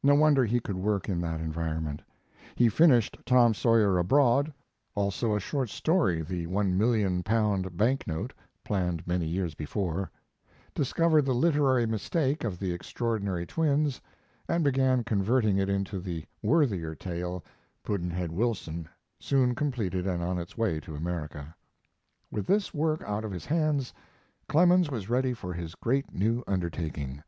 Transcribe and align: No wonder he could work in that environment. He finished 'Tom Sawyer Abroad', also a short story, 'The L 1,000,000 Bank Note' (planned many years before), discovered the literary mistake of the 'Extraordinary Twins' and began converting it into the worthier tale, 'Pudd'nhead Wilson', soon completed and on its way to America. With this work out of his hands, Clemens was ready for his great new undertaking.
No 0.00 0.14
wonder 0.14 0.44
he 0.44 0.60
could 0.60 0.76
work 0.76 1.08
in 1.08 1.20
that 1.22 1.40
environment. 1.40 2.02
He 2.54 2.68
finished 2.68 3.16
'Tom 3.26 3.52
Sawyer 3.54 3.98
Abroad', 3.98 4.54
also 4.94 5.34
a 5.34 5.40
short 5.40 5.70
story, 5.70 6.22
'The 6.22 6.44
L 6.44 6.50
1,000,000 6.50 7.76
Bank 7.76 8.06
Note' 8.06 8.32
(planned 8.62 9.04
many 9.08 9.26
years 9.26 9.56
before), 9.56 10.08
discovered 10.72 11.22
the 11.24 11.34
literary 11.34 11.84
mistake 11.84 12.44
of 12.44 12.60
the 12.60 12.72
'Extraordinary 12.72 13.44
Twins' 13.44 14.00
and 14.48 14.62
began 14.62 15.02
converting 15.02 15.58
it 15.58 15.68
into 15.68 15.98
the 15.98 16.24
worthier 16.44 16.94
tale, 16.94 17.44
'Pudd'nhead 17.82 18.30
Wilson', 18.30 18.88
soon 19.18 19.56
completed 19.56 20.06
and 20.06 20.22
on 20.22 20.38
its 20.38 20.56
way 20.56 20.78
to 20.78 20.94
America. 20.94 21.52
With 22.30 22.46
this 22.46 22.72
work 22.72 23.02
out 23.02 23.24
of 23.24 23.32
his 23.32 23.46
hands, 23.46 23.92
Clemens 24.48 24.92
was 24.92 25.10
ready 25.10 25.32
for 25.34 25.52
his 25.54 25.74
great 25.74 26.14
new 26.14 26.44
undertaking. 26.46 27.24